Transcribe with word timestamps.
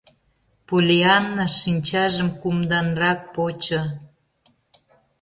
Поллианна 0.67 1.45
шинчажым 1.59 2.29
кумданрак 2.41 3.19
почо: 3.33 3.81